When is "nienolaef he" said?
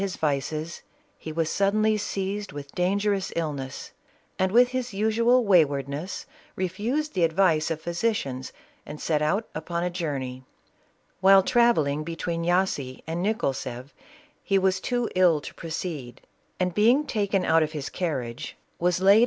13.23-14.57